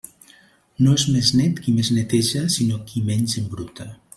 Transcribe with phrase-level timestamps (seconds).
[0.85, 3.89] No és més net qui més neteja sinó qui menys embruta.